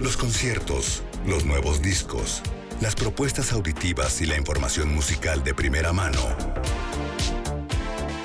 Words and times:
Los 0.00 0.16
conciertos, 0.16 1.02
los 1.26 1.44
nuevos 1.44 1.82
discos, 1.82 2.40
las 2.80 2.94
propuestas 2.94 3.52
auditivas 3.52 4.20
y 4.20 4.26
la 4.26 4.36
información 4.36 4.94
musical 4.94 5.42
de 5.42 5.54
primera 5.54 5.92
mano. 5.92 6.20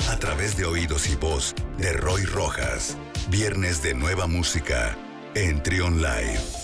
A 0.07 0.17
través 0.17 0.55
de 0.55 0.65
oídos 0.65 1.09
y 1.09 1.15
voz 1.15 1.55
de 1.79 1.91
Roy 1.93 2.25
Rojas. 2.25 2.95
Viernes 3.29 3.81
de 3.81 3.95
nueva 3.95 4.27
música 4.27 4.95
en 5.33 5.63
Trion 5.63 5.97
Live. 5.97 6.62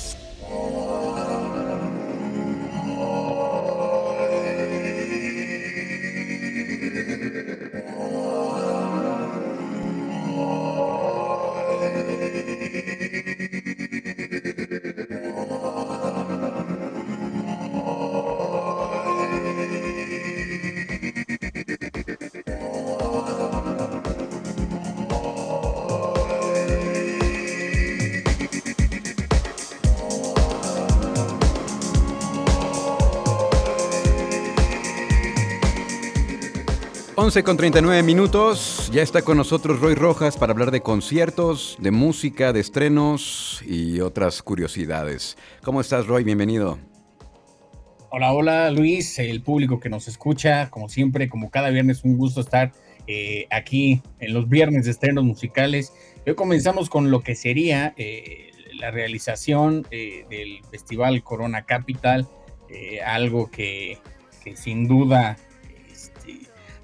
Con 37.30 37.58
39 37.58 38.02
minutos. 38.02 38.90
Ya 38.92 39.04
está 39.04 39.22
con 39.22 39.38
nosotros 39.38 39.80
Roy 39.80 39.94
Rojas 39.94 40.36
para 40.36 40.52
hablar 40.52 40.72
de 40.72 40.82
conciertos, 40.82 41.78
de 41.80 41.92
música, 41.92 42.54
de 42.54 42.60
estrenos 42.60 43.62
y 43.68 44.00
otras 44.00 44.42
curiosidades. 44.42 45.38
¿Cómo 45.64 45.80
estás, 45.80 46.08
Roy? 46.08 46.24
Bienvenido. 46.24 46.80
Hola, 48.10 48.34
hola, 48.34 48.72
Luis, 48.72 49.20
el 49.20 49.44
público 49.44 49.80
que 49.80 49.90
nos 49.90 50.08
escucha. 50.08 50.72
Como 50.72 50.90
siempre, 50.90 51.30
como 51.30 51.52
cada 51.52 51.70
viernes, 51.70 52.04
un 52.04 52.18
gusto 52.18 52.42
estar 52.42 52.72
eh, 53.06 53.46
aquí 53.52 54.02
en 54.20 54.34
los 54.34 54.50
viernes 54.50 54.86
de 54.86 54.92
estrenos 54.92 55.24
musicales. 55.24 55.94
Hoy 56.26 56.34
comenzamos 56.34 56.90
con 56.90 57.12
lo 57.12 57.22
que 57.22 57.36
sería 57.36 57.94
eh, 57.96 58.50
la 58.74 58.90
realización 58.90 59.86
eh, 59.92 60.26
del 60.32 60.64
Festival 60.72 61.22
Corona 61.22 61.62
Capital, 61.62 62.28
algo 63.06 63.52
que, 63.52 64.00
que 64.44 64.56
sin 64.56 64.88
duda 64.88 65.38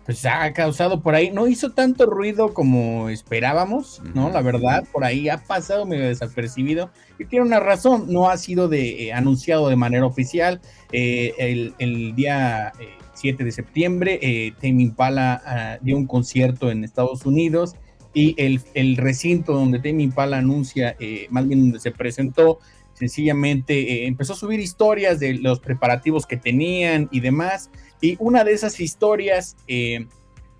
pues 0.05 0.23
ha 0.25 0.53
causado 0.53 1.01
por 1.01 1.15
ahí, 1.15 1.31
no 1.31 1.47
hizo 1.47 1.71
tanto 1.71 2.05
ruido 2.05 2.53
como 2.53 3.09
esperábamos, 3.09 4.03
¿no? 4.13 4.29
La 4.29 4.41
verdad, 4.41 4.83
por 4.91 5.03
ahí 5.03 5.29
ha 5.29 5.39
pasado 5.39 5.87
medio 5.87 6.05
desapercibido 6.05 6.91
y 7.17 7.25
tiene 7.25 7.43
una 7.43 7.59
razón, 7.59 8.05
no 8.09 8.29
ha 8.29 8.37
sido 8.37 8.67
de, 8.67 9.07
eh, 9.07 9.13
anunciado 9.13 9.67
de 9.67 9.75
manera 9.75 10.05
oficial. 10.05 10.61
Eh, 10.91 11.73
el, 11.79 12.15
día 12.15 12.71
7 13.15 13.41
eh, 13.41 13.45
de 13.45 13.51
septiembre, 13.51 14.19
eh, 14.21 14.53
Tame 14.61 14.83
Impala 14.83 15.41
ah, 15.43 15.77
dio 15.81 15.97
un 15.97 16.05
concierto 16.05 16.69
en 16.69 16.83
Estados 16.83 17.25
Unidos 17.25 17.75
y 18.13 18.35
el, 18.37 18.61
el 18.75 18.97
recinto 18.97 19.53
donde 19.53 19.79
Tame 19.79 20.03
Impala 20.03 20.37
anuncia, 20.37 20.95
más 21.29 21.47
bien 21.47 21.61
donde 21.61 21.79
se 21.79 21.91
presentó, 21.91 22.59
sencillamente 22.93 24.05
empezó 24.05 24.33
a 24.33 24.35
subir 24.37 24.59
historias 24.59 25.19
de 25.19 25.33
los 25.33 25.59
preparativos 25.59 26.25
que 26.25 26.37
tenían 26.37 27.09
y 27.11 27.19
demás. 27.21 27.71
Y 28.05 28.17
una 28.19 28.43
de 28.43 28.53
esas 28.53 28.79
historias, 28.79 29.57
eh, 29.67 30.05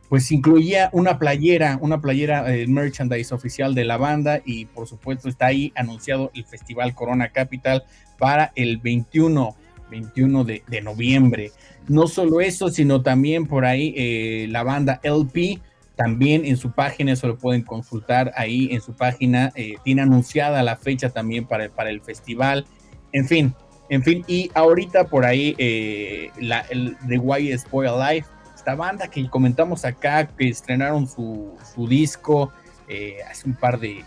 pues 0.09 0.31
incluía 0.31 0.89
una 0.93 1.19
playera, 1.19 1.77
una 1.79 2.01
playera 2.01 2.51
eh, 2.51 2.65
merchandise 2.65 3.31
oficial 3.31 3.75
de 3.75 3.85
la 3.85 3.97
banda 3.97 4.41
y 4.43 4.65
por 4.65 4.87
supuesto 4.87 5.29
está 5.29 5.47
ahí 5.47 5.71
anunciado 5.75 6.31
el 6.33 6.43
Festival 6.45 6.95
Corona 6.95 7.29
Capital 7.29 7.83
para 8.17 8.51
el 8.55 8.77
21, 8.77 9.55
21 9.91 10.43
de, 10.43 10.81
noviembre. 10.81 11.51
No 11.87 12.07
solo 12.07 12.41
eso, 12.41 12.69
sino 12.69 13.03
también 13.03 13.45
por 13.45 13.63
ahí 13.63 13.93
eh, 13.95 14.47
la 14.49 14.63
banda 14.63 14.99
LP, 15.03 15.59
también 15.95 16.45
en 16.45 16.57
su 16.57 16.71
página, 16.71 17.13
eso 17.13 17.27
lo 17.27 17.37
pueden 17.37 17.61
consultar 17.61 18.31
ahí 18.35 18.69
en 18.71 18.81
su 18.81 18.93
página, 18.93 19.53
tiene 19.83 20.01
anunciada 20.01 20.61
la 20.63 20.75
fecha 20.75 21.09
también 21.11 21.45
para, 21.45 21.69
para 21.69 21.91
el 21.91 22.01
festival. 22.01 22.65
En 23.13 23.27
fin, 23.27 23.53
en 23.89 24.03
fin, 24.03 24.23
y 24.27 24.49
ahorita 24.53 25.07
por 25.07 25.25
ahí, 25.25 25.55
eh, 25.57 26.31
la, 26.39 26.61
el 26.69 26.97
The 27.07 27.17
Why 27.17 27.57
Spoil 27.57 27.99
Life, 27.99 28.27
esta 28.55 28.75
banda 28.75 29.07
que 29.07 29.29
comentamos 29.29 29.85
acá, 29.85 30.27
que 30.27 30.49
estrenaron 30.49 31.07
su, 31.07 31.55
disco 31.87 32.51
eh, 32.87 33.17
hace 33.29 33.47
un 33.47 33.53
par 33.55 33.79
de, 33.79 34.03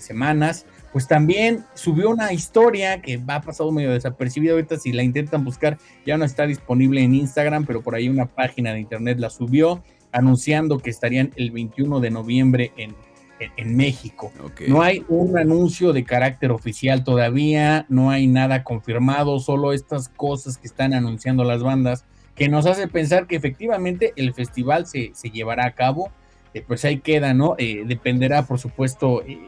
semanas, 0.00 0.66
pues 0.92 1.08
también 1.08 1.64
subió 1.72 2.10
una 2.10 2.34
historia 2.34 3.00
que 3.00 3.16
va 3.16 3.40
pasado 3.40 3.72
medio 3.72 3.90
desapercibida. 3.90 4.52
Ahorita, 4.52 4.76
si 4.76 4.92
la 4.92 5.02
intentan 5.02 5.42
buscar, 5.42 5.78
ya 6.04 6.18
no 6.18 6.26
está 6.26 6.46
disponible 6.46 7.02
en 7.02 7.14
Instagram, 7.14 7.64
pero 7.64 7.80
por 7.80 7.94
ahí 7.94 8.10
una 8.10 8.26
página 8.26 8.74
de 8.74 8.80
internet 8.80 9.18
la 9.18 9.30
subió 9.30 9.82
anunciando 10.12 10.78
que 10.78 10.90
estarían 10.90 11.32
el 11.36 11.50
21 11.52 12.00
de 12.00 12.10
noviembre 12.10 12.72
en 12.76 12.94
en, 13.40 13.76
México. 13.76 14.32
No 14.66 14.82
hay 14.82 15.04
un 15.08 15.38
anuncio 15.38 15.92
de 15.92 16.04
carácter 16.04 16.50
oficial 16.50 17.04
todavía, 17.04 17.86
no 17.88 18.10
hay 18.10 18.26
nada 18.26 18.64
confirmado, 18.64 19.38
solo 19.38 19.72
estas 19.72 20.08
cosas 20.08 20.58
que 20.58 20.66
están 20.66 20.94
anunciando 20.94 21.44
las 21.44 21.62
bandas, 21.62 22.04
que 22.34 22.48
nos 22.48 22.66
hace 22.66 22.88
pensar 22.88 23.26
que 23.26 23.36
efectivamente 23.36 24.12
el 24.16 24.32
festival 24.34 24.86
se, 24.86 25.12
llevará 25.32 25.66
a 25.66 25.72
cabo. 25.72 26.10
Eh, 26.54 26.64
pues 26.66 26.84
ahí 26.84 26.98
queda, 26.98 27.34
¿no? 27.34 27.56
Eh, 27.58 27.84
dependerá, 27.86 28.46
por 28.46 28.58
supuesto, 28.58 29.22
eh, 29.22 29.38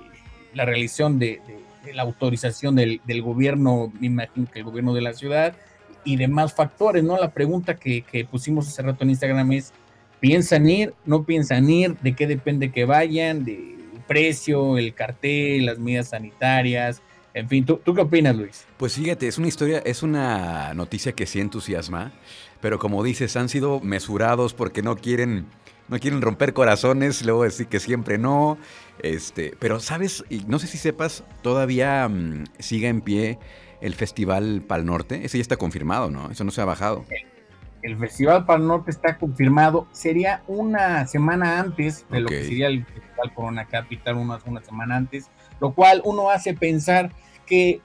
la 0.52 0.64
realización 0.64 1.18
de, 1.18 1.40
la 1.94 2.02
autorización 2.02 2.76
del, 2.76 3.00
gobierno, 3.22 3.92
me 3.98 4.08
imagino 4.08 4.46
que 4.52 4.58
el 4.58 4.64
gobierno 4.64 4.92
de 4.92 5.00
la 5.00 5.14
ciudad 5.14 5.54
y 6.04 6.16
demás 6.16 6.52
factores, 6.52 7.02
¿no? 7.02 7.18
La 7.18 7.30
pregunta 7.30 7.76
que, 7.76 8.02
que 8.02 8.24
pusimos 8.24 8.68
hace 8.68 8.82
rato 8.82 9.04
en 9.04 9.10
Instagram 9.10 9.52
es, 9.52 9.72
¿piensan 10.18 10.68
ir? 10.68 10.94
¿No 11.06 11.24
piensan 11.24 11.70
ir? 11.70 11.96
¿De 11.98 12.14
qué 12.14 12.26
depende 12.26 12.70
que 12.70 12.84
vayan? 12.84 13.44
¿De 13.44 13.79
precio, 14.10 14.76
el 14.76 14.93
cartel, 14.93 15.66
las 15.66 15.78
medidas 15.78 16.09
sanitarias. 16.09 17.00
En 17.32 17.48
fin, 17.48 17.65
¿tú, 17.65 17.81
qué 17.81 18.00
opinas, 18.00 18.34
Luis? 18.34 18.66
Pues 18.76 18.94
fíjate, 18.94 19.28
es 19.28 19.38
una 19.38 19.47
historia, 19.47 19.78
es 19.84 20.03
una 20.03 20.75
noticia 20.75 21.12
que 21.12 21.26
sí 21.26 21.38
entusiasma, 21.41 22.10
pero 22.60 22.81
como 22.81 23.04
dices, 23.04 23.37
han 23.37 23.49
sido 23.49 23.78
mesurados 23.78 24.53
porque 24.53 24.82
no 24.82 24.97
quieren, 24.97 25.47
no 25.87 26.00
quieren 26.00 26.22
romper 26.22 26.54
corazones, 26.54 27.25
luego 27.25 27.44
decir 27.44 27.69
que 27.69 27.78
siempre 27.78 28.19
no. 28.19 28.59
Este, 29.00 29.54
pero 29.60 29.78
sabes, 29.78 30.25
y 30.28 30.41
no 30.49 30.59
sé 30.59 30.66
si 30.66 30.76
sepas, 30.76 31.22
todavía 31.43 32.09
mm, 32.09 32.47
sigue 32.59 32.88
en 32.88 33.03
pie 33.03 33.38
el 33.81 33.94
Festival 33.94 34.65
Pal 34.66 34.87
Norte. 34.87 35.25
Ese 35.25 35.38
ya 35.38 35.43
está 35.43 35.56
confirmado, 35.56 36.10
¿no? 36.10 36.32
Eso 36.32 36.43
no 36.43 36.50
se 36.50 36.60
ha 36.60 36.65
bajado. 36.65 37.04
El, 37.82 37.97
Festival 37.97 38.44
Pal 38.44 38.66
Norte 38.66 38.91
está 38.91 39.19
confirmado. 39.19 39.87
Sería 39.93 40.43
una 40.49 41.06
semana 41.06 41.60
antes 41.60 42.06
de 42.10 42.20
lo 42.22 42.28
que 42.28 42.43
sería 42.43 42.66
el 42.66 42.84
Corona 43.28 43.66
Capital 43.66 44.16
una, 44.16 44.38
una 44.47 44.62
semana 44.62 44.97
antes, 44.97 45.28
lo 45.60 45.75
cual 45.75 46.00
uno 46.04 46.31
hace 46.31 46.54
pensar 46.54 47.10
que 47.44 47.81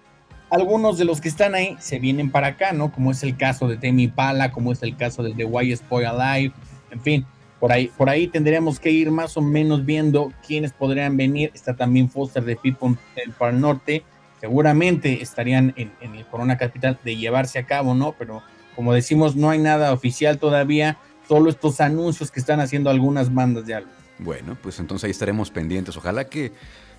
algunos 0.50 0.98
de 0.98 1.06
los 1.06 1.22
que 1.22 1.28
están 1.28 1.56
ahí 1.56 1.76
se 1.80 2.00
vienen 2.00 2.32
para 2.32 2.48
acá, 2.48 2.72
¿no? 2.72 2.92
Como 2.92 3.12
es 3.12 3.24
el 3.24 3.36
caso 3.36 3.68
de 3.68 3.78
Temi 3.78 4.08
Pala, 4.08 4.52
como 4.52 4.72
es 4.72 4.82
el 4.84 4.96
caso 4.96 5.24
de 5.24 5.34
The 5.34 5.46
Why 5.46 5.76
Spoil 5.76 6.06
Alive, 6.06 6.54
en 6.92 7.02
fin, 7.02 7.26
por 7.60 7.72
ahí, 7.72 7.92
por 7.98 8.10
ahí 8.10 8.28
tendríamos 8.28 8.80
que 8.80 8.92
ir 8.92 9.12
más 9.12 9.38
o 9.38 9.42
menos 9.42 9.86
viendo 9.86 10.32
quiénes 10.46 10.72
podrían 10.72 11.18
venir. 11.18 11.52
Está 11.54 11.76
también 11.76 12.10
Foster 12.10 12.44
de 12.44 12.56
People 12.56 12.96
del 13.16 13.32
Par 13.34 13.54
Norte, 13.54 14.04
seguramente 14.40 15.22
estarían 15.22 15.74
en, 15.76 15.92
en, 16.02 16.16
el 16.16 16.26
Corona 16.26 16.58
Capital 16.58 17.00
de 17.04 17.16
llevarse 17.16 17.60
a 17.60 17.66
cabo, 17.66 17.96
¿no? 17.96 18.14
Pero 18.18 18.44
como 18.76 18.94
decimos, 18.94 19.36
no 19.36 19.50
hay 19.50 19.60
nada 19.60 19.94
oficial 19.94 20.38
todavía, 20.38 20.98
solo 21.28 21.50
estos 21.50 21.82
anuncios 21.82 22.30
que 22.30 22.40
están 22.40 22.60
haciendo 22.60 22.90
algunas 22.90 23.34
bandas 23.34 23.66
de 23.66 23.76
algo. 23.76 23.90
Bueno, 24.20 24.58
pues 24.62 24.80
entonces 24.80 25.06
ahí 25.06 25.12
estaremos 25.12 25.52
pendientes. 25.52 25.98
Ojalá 25.98 26.26
que 26.26 26.52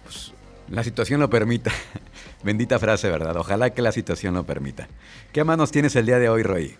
pues, 0.04 0.32
la 0.68 0.82
situación 0.84 1.20
lo 1.20 1.30
permita. 1.30 1.70
Bendita 2.44 2.78
frase, 2.78 3.08
¿verdad? 3.08 3.36
Ojalá 3.36 3.70
que 3.70 3.82
la 3.82 3.92
situación 3.92 4.34
lo 4.34 4.44
permita. 4.44 4.88
¿Qué 5.32 5.44
manos 5.44 5.70
tienes 5.70 5.96
el 5.96 6.06
día 6.06 6.18
de 6.18 6.28
hoy, 6.28 6.42
Roy? 6.42 6.74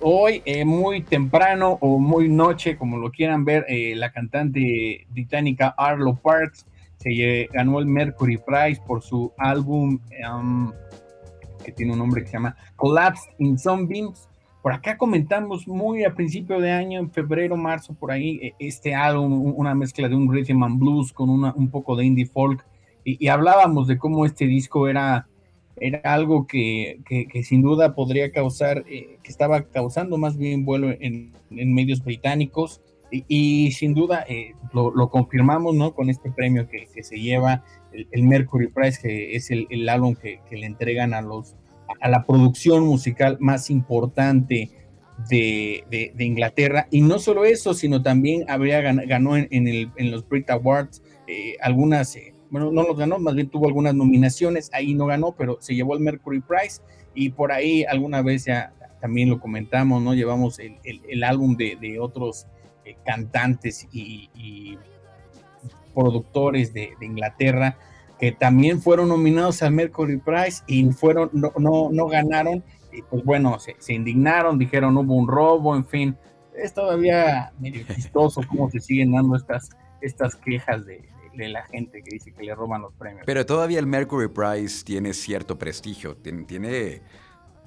Hoy, 0.00 0.42
eh, 0.44 0.64
muy 0.64 1.02
temprano 1.02 1.78
o 1.80 1.98
muy 1.98 2.28
noche, 2.28 2.76
como 2.76 2.98
lo 2.98 3.10
quieran 3.10 3.44
ver, 3.44 3.64
eh, 3.68 3.94
la 3.96 4.12
cantante 4.12 5.06
británica 5.10 5.74
Arlo 5.76 6.14
Parks 6.16 6.66
se 6.98 7.48
ganó 7.52 7.78
el 7.78 7.86
Mercury 7.86 8.38
Prize 8.38 8.80
por 8.86 9.02
su 9.02 9.32
álbum 9.38 9.98
um, 10.28 10.72
que 11.64 11.72
tiene 11.72 11.92
un 11.92 11.98
nombre 11.98 12.22
que 12.22 12.28
se 12.28 12.34
llama 12.34 12.56
Collapsed 12.76 13.32
in 13.38 13.58
Sunbeams 13.58 14.28
por 14.66 14.72
acá 14.72 14.98
comentamos 14.98 15.68
muy 15.68 16.02
a 16.02 16.16
principio 16.16 16.58
de 16.58 16.72
año, 16.72 16.98
en 16.98 17.08
febrero, 17.12 17.56
marzo, 17.56 17.94
por 17.94 18.10
ahí, 18.10 18.40
e, 18.42 18.54
este 18.58 18.96
álbum, 18.96 19.54
una 19.56 19.76
mezcla 19.76 20.08
de 20.08 20.16
un 20.16 20.28
rhythm 20.28 20.60
and 20.64 20.80
blues 20.80 21.12
con 21.12 21.30
un 21.30 21.70
poco 21.70 21.94
de 21.94 22.04
indie 22.04 22.26
folk, 22.26 22.66
y, 23.04 23.28
hablábamos 23.28 23.86
de 23.86 23.96
cómo 23.96 24.26
este 24.26 24.46
disco 24.46 24.88
era, 24.88 25.28
era 25.76 26.00
algo 26.12 26.48
que, 26.48 26.98
sin 27.44 27.62
duda 27.62 27.94
podría 27.94 28.32
causar, 28.32 28.82
eh, 28.88 29.20
que 29.22 29.30
estaba 29.30 29.62
causando 29.62 30.18
más 30.18 30.36
bien 30.36 30.64
vuelo 30.64 30.90
en, 30.90 31.32
medios 31.48 32.02
británicos, 32.02 32.80
Y, 33.12 33.70
sin 33.70 33.94
duda 33.94 34.24
eh, 34.28 34.54
lo, 34.72 35.10
confirmamos, 35.10 35.76
¿no? 35.76 35.94
Con 35.94 36.10
este 36.10 36.32
premio 36.32 36.68
que, 36.68 36.88
se 37.04 37.20
lleva 37.20 37.62
el, 37.92 38.24
Mercury 38.24 38.66
Prize, 38.66 39.00
que 39.00 39.36
es 39.36 39.48
el, 39.52 39.88
álbum 39.88 40.16
que, 40.16 40.40
le 40.50 40.66
entregan 40.66 41.14
a 41.14 41.22
los 41.22 41.54
a 42.00 42.08
la 42.08 42.24
producción 42.24 42.84
musical 42.84 43.36
más 43.40 43.70
importante 43.70 44.70
de, 45.28 46.12
Inglaterra. 46.18 46.88
Y 46.90 47.00
no 47.00 47.18
solo 47.18 47.44
eso, 47.44 47.74
sino 47.74 48.02
también 48.02 48.44
habría 48.48 48.80
ganó 48.80 49.36
en, 49.36 49.48
en, 49.50 50.10
los 50.10 50.28
Brit 50.28 50.50
Awards 50.50 51.02
eh, 51.26 51.56
algunas, 51.60 52.14
eh, 52.16 52.34
bueno, 52.50 52.70
no 52.70 52.84
los 52.84 52.96
ganó, 52.96 53.18
más 53.18 53.34
bien 53.34 53.48
tuvo 53.48 53.66
algunas 53.66 53.94
nominaciones, 53.94 54.70
ahí 54.72 54.94
no 54.94 55.06
ganó, 55.06 55.32
pero 55.32 55.58
se 55.60 55.74
llevó 55.74 55.94
el 55.94 56.00
Mercury 56.00 56.40
Prize 56.40 56.80
y 57.14 57.30
por 57.30 57.50
ahí 57.50 57.84
alguna 57.84 58.22
vez 58.22 58.44
ya 58.44 58.72
también 59.00 59.30
lo 59.30 59.40
comentamos, 59.40 60.02
¿no? 60.02 60.14
Llevamos 60.14 60.58
el, 60.60 61.24
álbum 61.24 61.56
de, 61.56 61.98
otros 62.00 62.46
eh, 62.84 62.96
cantantes 63.04 63.88
y, 63.92 64.78
productores 65.94 66.74
de, 66.74 66.90
Inglaterra 67.00 67.78
que 68.18 68.32
también 68.32 68.80
fueron 68.80 69.08
nominados 69.08 69.62
al 69.62 69.72
Mercury 69.72 70.18
Prize 70.18 70.62
y 70.66 70.90
fueron, 70.92 71.30
no, 71.32 71.52
no, 71.58 71.90
no 71.92 72.06
ganaron, 72.06 72.64
pues 73.10 73.24
bueno, 73.24 73.58
se, 73.58 73.92
indignaron, 73.92 74.58
dijeron 74.58 74.96
hubo 74.96 75.14
un 75.14 75.28
robo, 75.28 75.76
en 75.76 75.86
fin, 75.86 76.16
es 76.56 76.72
todavía 76.72 77.52
medio 77.58 77.84
chistoso 77.86 78.40
cómo 78.48 78.70
se 78.70 78.80
siguen 78.80 79.12
dando 79.12 79.36
estas, 79.36 79.70
estas 80.00 80.36
quejas 80.36 80.86
de, 80.86 81.04
la 81.36 81.66
gente 81.66 82.02
que 82.02 82.14
dice 82.14 82.32
que 82.32 82.42
le 82.42 82.54
roban 82.54 82.80
los 82.80 82.94
premios. 82.94 83.24
Pero 83.26 83.44
todavía 83.44 83.78
el 83.78 83.86
Mercury 83.86 84.28
Prize 84.28 84.82
tiene 84.82 85.12
cierto 85.12 85.58
prestigio, 85.58 86.16
tiene, 86.16 87.02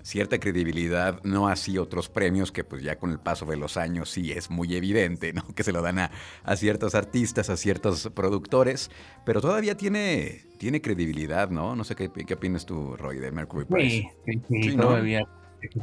cierta 0.10 0.40
credibilidad, 0.40 1.22
no 1.24 1.48
así 1.48 1.78
otros 1.78 2.10
premios 2.10 2.52
que 2.52 2.64
pues 2.64 2.82
ya 2.82 2.98
con 2.98 3.12
el 3.12 3.20
paso 3.20 3.46
de 3.46 3.58
los 3.58 3.78
años 3.78 4.10
sí 4.10 4.32
es 4.32 4.50
muy 4.50 4.76
evidente, 4.76 5.34
¿no? 5.34 5.44
Que 5.56 5.64
se 5.64 5.72
lo 5.72 5.82
dan 5.82 6.00
a, 6.00 6.12
ciertos 6.56 6.96
artistas, 6.96 7.50
a 7.50 7.58
ciertos 7.58 8.10
productores, 8.16 8.90
pero 9.26 9.40
todavía 9.40 9.78
tiene, 9.78 10.42
tiene 10.58 10.82
credibilidad, 10.82 11.50
¿no? 11.50 11.76
No 11.76 11.84
sé 11.84 11.96
qué, 11.96 12.10
qué 12.10 12.34
opinas 12.34 12.66
tú, 12.66 12.98
Roy, 12.98 13.20
de 13.20 13.32
Mercury 13.32 13.66
Prize. 13.66 14.10
Sí, 14.26 14.42
sí, 14.50 14.76
todavía 14.76 15.28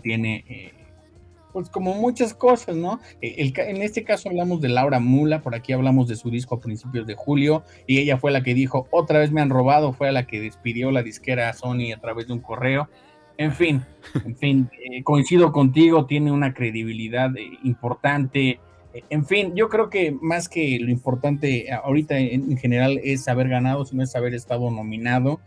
tiene... 0.03 0.45
Eh, 0.49 0.73
pues 1.53 1.71
como 1.71 1.95
muchas 1.95 2.35
cosas, 2.35 2.77
¿no? 2.77 3.01
E, 3.23 3.51
en 3.57 3.81
este 3.81 4.05
caso 4.05 4.29
hablamos 4.29 4.61
de 4.61 4.69
Laura 4.69 5.01
Mula, 5.01 5.41
por 5.41 5.55
aquí 5.55 5.73
hablamos 5.73 6.07
de 6.07 6.17
su 6.17 6.29
disco 6.29 6.57
a 6.57 6.61
principios 6.61 7.07
de 7.07 7.15
julio, 7.15 7.65
y 7.87 7.99
ella 7.99 8.19
fue 8.19 8.31
la 8.31 8.43
que 8.43 8.53
dijo, 8.53 8.89
otra 8.91 9.21
vez 9.21 9.31
me 9.33 9.41
han 9.41 9.49
robado, 9.49 9.95
fue 9.95 10.13
la 10.13 10.27
que 10.27 10.39
despidió 10.39 10.91
la 10.91 11.03
disquera 11.03 11.51
Sony 11.55 11.93
a 11.97 12.01
través 12.01 12.27
de 12.27 12.35
un 12.35 12.41
correo. 12.41 12.91
En 13.39 13.53
fin, 13.53 13.85
en 14.25 14.37
fin, 14.37 14.71
eh, 14.83 15.03
coincido 15.03 15.53
contigo, 15.53 16.07
tiene 16.07 16.33
una 16.33 16.55
credibilidad 16.55 17.37
eh, 17.37 17.59
importante. 17.65 18.61
Eh, 18.95 19.05
en 19.11 19.27
fin, 19.27 19.55
yo 19.55 19.69
creo 19.69 19.91
que 19.91 20.13
más 20.21 20.49
que 20.49 20.79
lo 20.81 20.91
importante 20.91 21.71
ahorita 21.73 22.19
en, 22.19 22.57
general 22.57 22.99
es 23.05 23.29
haber 23.29 23.49
ganado, 23.49 23.85
sino 23.85 24.03
es 24.03 24.17
haber 24.17 24.35
estado 24.35 24.71
nominado. 24.71 25.41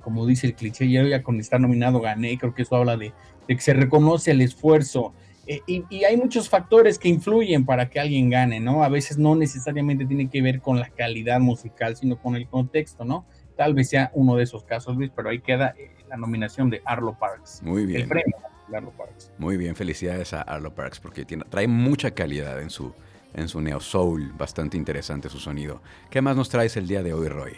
como 0.00 0.24
dice 0.24 0.46
el 0.46 0.54
cliché, 0.54 0.88
ya 0.88 1.22
con 1.24 1.40
estar 1.40 1.60
nominado 1.60 2.00
gané, 2.00 2.38
creo 2.38 2.54
que 2.54 2.62
eso 2.62 2.76
habla 2.76 2.96
de, 2.96 3.12
de 3.48 3.56
que 3.56 3.60
se 3.60 3.74
reconoce 3.74 4.30
el 4.30 4.40
esfuerzo. 4.40 5.12
Eh, 5.46 5.62
y, 5.66 6.04
hay 6.04 6.16
muchos 6.16 6.48
factores 6.48 6.98
que 6.98 7.08
influyen 7.08 7.64
para 7.64 7.88
que 7.88 8.00
alguien 8.00 8.30
gane, 8.30 8.58
¿no? 8.58 8.82
A 8.82 8.88
veces 8.88 9.16
no 9.16 9.36
necesariamente 9.36 10.04
tiene 10.04 10.28
que 10.28 10.42
ver 10.42 10.60
con 10.60 10.80
la 10.80 10.90
calidad 10.90 11.38
musical, 11.38 11.96
sino 11.96 12.20
con 12.20 12.34
el 12.34 12.48
contexto, 12.48 13.04
¿no? 13.04 13.24
Tal 13.56 13.72
vez 13.72 13.90
sea 13.90 14.10
uno 14.14 14.34
de 14.36 14.42
esos 14.42 14.64
casos, 14.64 14.96
Luis, 14.96 15.12
pero 15.14 15.28
ahí 15.28 15.40
queda 15.40 15.74
la 16.08 16.16
nominación 16.16 16.70
de 16.70 16.82
Arlo 16.84 17.16
Parks. 17.18 17.62
Muy 17.62 17.86
bien. 17.86 18.02
El 18.02 18.08
premio 18.08 18.36
de 18.68 18.76
Arlo 18.76 18.92
Parks. 18.96 19.32
Muy 19.38 19.56
bien, 19.56 19.76
felicidades 19.76 20.32
a 20.32 20.42
Arlo 20.42 20.74
Parks 20.74 21.00
porque 21.00 21.24
tiene, 21.24 21.44
trae 21.48 21.68
mucha 21.68 22.12
calidad 22.12 22.60
en 22.60 22.70
su, 22.70 22.92
en 23.34 23.48
su 23.48 23.60
neo 23.60 23.80
soul, 23.80 24.32
bastante 24.36 24.76
interesante 24.76 25.28
su 25.28 25.38
sonido. 25.38 25.82
¿Qué 26.10 26.20
más 26.22 26.36
nos 26.36 26.48
traes 26.48 26.76
el 26.76 26.86
día 26.86 27.02
de 27.02 27.12
hoy, 27.12 27.28
Roy? 27.28 27.52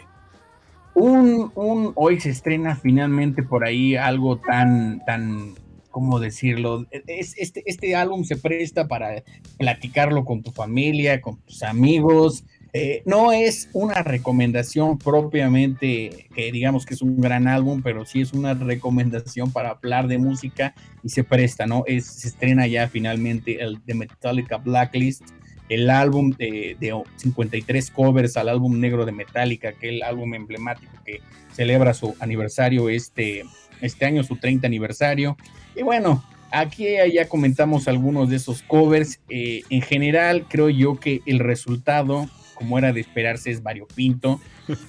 Un, 0.95 1.51
un, 1.55 1.93
hoy 1.95 2.19
se 2.19 2.29
estrena 2.29 2.75
finalmente 2.75 3.43
por 3.43 3.63
ahí 3.63 3.95
algo 3.95 4.37
tan, 4.37 5.03
tan 5.05 5.55
¿cómo 5.91 6.19
decirlo? 6.19 6.85
Es, 6.91 7.37
este, 7.37 7.63
este 7.65 7.95
álbum 7.95 8.23
se 8.23 8.37
presta 8.37 8.87
para 8.87 9.23
platicarlo 9.57 10.25
con 10.25 10.43
tu 10.43 10.51
familia, 10.51 11.21
con 11.21 11.37
tus 11.41 11.63
amigos. 11.63 12.43
Eh, 12.73 13.01
no 13.05 13.31
es 13.31 13.69
una 13.73 14.03
recomendación 14.03 14.99
propiamente 14.99 16.27
que 16.35 16.51
digamos 16.51 16.85
que 16.85 16.93
es 16.93 17.01
un 17.01 17.19
gran 17.19 17.47
álbum, 17.47 17.81
pero 17.81 18.05
sí 18.05 18.21
es 18.21 18.33
una 18.33 18.53
recomendación 18.53 19.51
para 19.51 19.71
hablar 19.71 20.07
de 20.07 20.19
música 20.19 20.75
y 21.03 21.09
se 21.09 21.23
presta, 21.23 21.65
¿no? 21.65 21.83
Es, 21.87 22.05
se 22.05 22.27
estrena 22.27 22.67
ya 22.67 22.87
finalmente 22.87 23.61
el 23.61 23.79
de 23.85 23.93
Metallica 23.95 24.57
Blacklist, 24.57 25.23
el 25.69 25.89
álbum 25.89 26.31
de, 26.31 26.77
de 26.79 27.01
53 27.17 27.91
covers 27.91 28.37
al 28.37 28.49
álbum 28.49 28.79
negro 28.79 29.05
de 29.05 29.11
Metallica, 29.11 29.69
aquel 29.69 30.03
álbum 30.03 30.33
emblemático 30.35 30.91
que 31.05 31.21
celebra 31.53 31.93
su 31.93 32.15
aniversario 32.19 32.89
este, 32.89 33.43
este 33.81 34.05
año, 34.05 34.23
su 34.23 34.35
30 34.35 34.67
aniversario. 34.67 35.37
Y 35.75 35.83
bueno, 35.83 36.23
aquí 36.51 36.85
ya 37.13 37.27
comentamos 37.27 37.87
algunos 37.87 38.29
de 38.29 38.37
esos 38.37 38.61
covers. 38.63 39.19
Eh, 39.29 39.61
en 39.69 39.81
general, 39.81 40.45
creo 40.47 40.69
yo 40.69 40.99
que 40.99 41.21
el 41.25 41.39
resultado, 41.39 42.27
como 42.59 42.77
era 42.77 42.91
de 42.91 42.99
esperarse, 42.99 43.49
es 43.49 43.63
variopinto. 43.63 44.41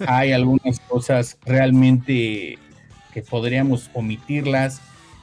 Hay 0.06 0.32
algunas 0.32 0.80
cosas 0.80 1.38
realmente 1.46 2.58
que 3.14 3.22
podríamos 3.22 3.90
omitirlas. 3.94 4.82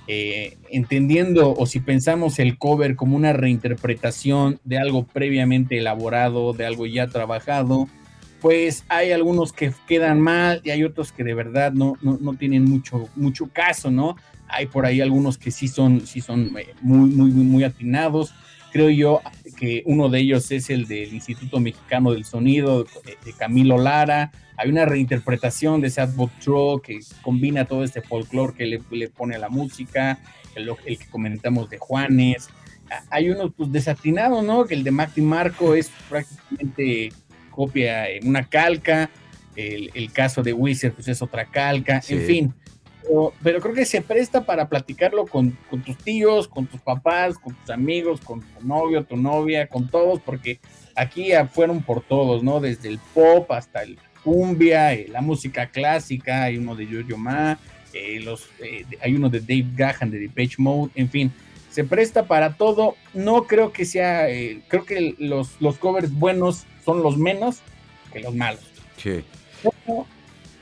Eh, 0.09 0.57
entendiendo 0.69 1.53
o 1.53 1.65
si 1.65 1.81
pensamos 1.81 2.39
el 2.39 2.57
cover 2.57 2.95
como 2.95 3.17
una 3.17 3.33
reinterpretación 3.33 4.57
de 4.63 4.77
algo 4.77 5.05
previamente 5.05 5.77
elaborado, 5.77 6.53
de 6.53 6.65
algo 6.65 6.85
ya 6.85 7.07
trabajado, 7.07 7.89
pues 8.39 8.85
hay 8.87 9.11
algunos 9.11 9.51
que 9.51 9.73
quedan 9.85 10.21
mal 10.21 10.61
y 10.63 10.69
hay 10.69 10.85
otros 10.85 11.11
que 11.11 11.25
de 11.25 11.33
verdad 11.33 11.73
no, 11.73 11.97
no, 12.01 12.17
no 12.21 12.35
tienen 12.35 12.63
mucho, 12.63 13.09
mucho 13.17 13.49
caso, 13.51 13.91
¿no? 13.91 14.15
Hay 14.47 14.67
por 14.67 14.85
ahí 14.85 15.01
algunos 15.01 15.37
que 15.37 15.51
sí 15.51 15.67
son, 15.67 16.07
sí 16.07 16.21
son 16.21 16.57
eh, 16.57 16.73
muy, 16.79 17.09
muy, 17.09 17.29
muy 17.29 17.65
atinados. 17.65 18.33
Creo 18.71 18.89
yo 18.89 19.21
que 19.57 19.83
uno 19.85 20.07
de 20.07 20.19
ellos 20.19 20.49
es 20.51 20.69
el 20.69 20.87
del 20.87 21.13
Instituto 21.13 21.59
Mexicano 21.59 22.11
del 22.11 22.23
Sonido 22.23 22.85
de 23.25 23.33
Camilo 23.33 23.77
Lara. 23.77 24.31
Hay 24.55 24.69
una 24.69 24.85
reinterpretación 24.85 25.81
de 25.81 25.89
Sadbot 25.89 26.31
Tro 26.39 26.81
que 26.81 26.99
combina 27.21 27.65
todo 27.65 27.83
este 27.83 28.01
folclore 28.01 28.53
que 28.53 28.65
le, 28.65 28.81
le, 28.91 29.09
pone 29.09 29.35
a 29.35 29.39
la 29.39 29.49
música, 29.49 30.19
el, 30.55 30.69
el, 30.85 30.97
que 30.97 31.07
comentamos 31.07 31.69
de 31.69 31.77
Juanes. 31.77 32.49
Hay 33.09 33.29
uno 33.29 33.51
pues, 33.51 33.71
desatinados, 33.71 34.43
¿no? 34.43 34.65
Que 34.65 34.75
el 34.75 34.83
de 34.83 34.91
Macti 34.91 35.21
Marco 35.21 35.73
es 35.75 35.91
prácticamente 36.07 37.11
copia, 37.51 38.05
una 38.23 38.47
calca. 38.47 39.09
El, 39.55 39.89
el 39.95 40.11
caso 40.11 40.43
de 40.43 40.53
Wizard 40.53 40.93
pues 40.93 41.07
es 41.07 41.21
otra 41.21 41.45
calca. 41.45 42.01
En 42.07 42.21
fin, 42.21 42.53
pero, 43.43 43.61
creo 43.61 43.73
que 43.73 43.85
se 43.85 44.01
presta 44.01 44.45
para 44.45 44.67
platicarlo 44.67 45.25
con, 45.25 45.57
tus 45.85 45.97
tíos, 45.97 46.47
con 46.47 46.65
tus 46.67 46.81
papás, 46.81 47.37
con 47.37 47.53
tus 47.55 47.69
amigos, 47.69 48.21
con 48.21 48.41
tu 48.41 48.65
novio, 48.67 49.03
tu 49.03 49.17
novia, 49.17 49.67
con 49.67 49.87
todos, 49.87 50.19
porque 50.21 50.59
aquí 50.95 51.31
fueron 51.53 51.81
por 51.81 52.01
todos, 52.01 52.43
¿no? 52.43 52.59
Desde 52.59 52.89
el 52.89 52.99
pop 53.13 53.51
hasta 53.51 53.83
el 53.83 53.97
cumbia, 54.23 54.93
eh, 54.93 55.07
la 55.09 55.21
música 55.21 55.67
clásica, 55.67 56.43
hay 56.43 56.57
uno 56.57 56.75
de 56.75 56.87
Yo-Yo 56.87 57.17
Ma, 57.17 57.57
eh, 57.93 58.19
los, 58.19 58.49
eh, 58.59 58.85
hay 59.01 59.15
uno 59.15 59.29
de 59.29 59.39
Dave 59.39 59.67
Gahan 59.75 60.11
de 60.11 60.19
Depeche 60.19 60.55
Mode, 60.57 60.91
en 60.95 61.09
fin, 61.09 61.31
se 61.69 61.83
presta 61.83 62.27
para 62.27 62.55
todo. 62.55 62.95
No 63.13 63.43
creo 63.43 63.71
que 63.71 63.85
sea, 63.85 64.27
creo 64.67 64.83
que 64.83 65.15
los, 65.19 65.61
los 65.61 65.77
covers 65.77 66.11
buenos 66.11 66.65
son 66.83 67.03
los 67.03 67.17
menos 67.17 67.59
que 68.11 68.19
los 68.19 68.35
malos. 68.35 68.63
Sí. 68.97 69.23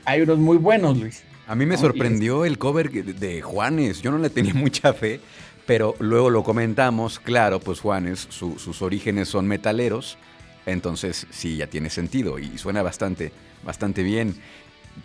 hay 0.04 0.20
unos 0.20 0.38
muy 0.38 0.58
buenos, 0.58 0.98
Luis. 0.98 1.24
A 1.46 1.54
mí 1.54 1.64
me 1.64 1.76
sorprendió 1.76 2.44
el 2.44 2.58
cover 2.58 2.90
de 2.90 3.40
Juanes. 3.40 4.02
Yo 4.02 4.10
no 4.10 4.18
le 4.18 4.30
tenía 4.30 4.54
mucha 4.54 4.92
fe, 4.92 5.20
pero 5.64 5.94
luego 6.00 6.30
lo 6.30 6.42
comentamos. 6.42 7.20
Claro, 7.20 7.60
pues 7.60 7.80
Juanes, 7.80 8.26
sus 8.30 8.82
orígenes 8.82 9.28
son 9.28 9.46
metaleros. 9.46 10.18
Entonces 10.66 11.28
sí, 11.30 11.56
ya 11.58 11.68
tiene 11.68 11.90
sentido 11.90 12.40
y 12.40 12.58
suena 12.58 12.82
bastante, 12.82 13.30
bastante 13.64 14.02
bien. 14.02 14.34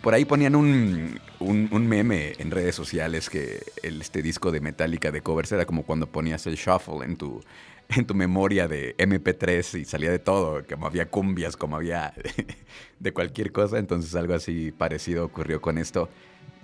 Por 0.00 0.14
ahí 0.14 0.24
ponían 0.24 0.56
un, 0.56 1.20
un, 1.38 1.86
meme 1.86 2.32
en 2.38 2.50
redes 2.50 2.74
sociales 2.74 3.30
que 3.30 3.62
el, 3.82 4.00
este 4.00 4.22
disco 4.22 4.50
de 4.50 4.60
Metallica 4.60 5.12
de 5.12 5.20
covers 5.20 5.52
era 5.52 5.66
como 5.66 5.84
cuando 5.84 6.06
ponías 6.06 6.46
el 6.46 6.56
shuffle 6.56 7.04
en 7.04 7.16
tu, 7.16 7.40
en 7.88 8.06
tu 8.06 8.14
memoria 8.14 8.66
de 8.66 8.96
MP3 8.96 9.80
y 9.80 9.84
salía 9.84 10.10
de 10.10 10.18
todo, 10.18 10.64
como 10.66 10.86
había 10.86 11.08
cumbias, 11.08 11.56
como 11.56 11.76
había 11.76 12.14
de 12.98 13.12
cualquier 13.12 13.52
cosa. 13.52 13.78
Entonces 13.78 14.14
algo 14.16 14.34
así 14.34 14.72
parecido 14.72 15.26
ocurrió 15.26 15.60
con 15.60 15.78
esto. 15.78 16.08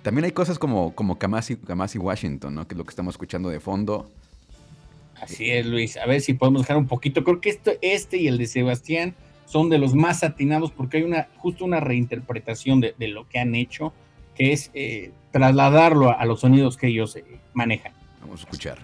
También 0.01 0.25
hay 0.25 0.31
cosas 0.31 0.57
como, 0.57 0.95
como 0.95 1.17
Kamasi, 1.17 1.57
Kamasi 1.57 1.97
Washington, 1.97 2.55
¿no? 2.55 2.67
Que 2.67 2.73
es 2.73 2.77
lo 2.77 2.85
que 2.85 2.91
estamos 2.91 3.15
escuchando 3.15 3.49
de 3.49 3.59
fondo. 3.59 4.09
Así 5.21 5.51
es, 5.51 5.65
Luis. 5.65 5.97
A 5.97 6.05
ver 6.05 6.21
si 6.21 6.33
podemos 6.33 6.61
dejar 6.61 6.77
un 6.77 6.87
poquito. 6.87 7.23
Creo 7.23 7.41
que 7.41 7.49
esto, 7.49 7.71
este 7.81 8.17
y 8.17 8.27
el 8.27 8.37
de 8.37 8.47
Sebastián 8.47 9.15
son 9.45 9.69
de 9.69 9.77
los 9.77 9.95
más 9.95 10.23
atinados 10.23 10.71
porque 10.71 10.97
hay 10.97 11.03
una 11.03 11.27
justo 11.37 11.65
una 11.65 11.79
reinterpretación 11.79 12.79
de, 12.79 12.93
lo 13.07 13.27
que 13.27 13.39
han 13.39 13.55
hecho, 13.55 13.93
que 14.35 14.53
es 14.53 14.71
eh, 14.73 15.11
trasladarlo 15.31 16.17
a, 16.17 16.23
los 16.25 16.41
sonidos 16.41 16.77
que 16.77 16.87
ellos 16.87 17.15
eh, 17.15 17.25
manejan. 17.53 17.91
Vamos 18.21 18.41
a 18.41 18.43
escuchar. 18.43 18.77